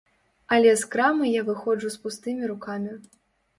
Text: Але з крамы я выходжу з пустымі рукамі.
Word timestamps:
Але 0.55 0.71
з 0.83 0.87
крамы 0.95 1.29
я 1.39 1.45
выходжу 1.51 1.93
з 1.99 2.01
пустымі 2.07 2.51
рукамі. 2.55 2.99